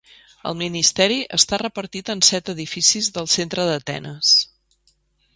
[0.51, 4.33] El ministeri està repartit en set edificis del centre d'Atenes.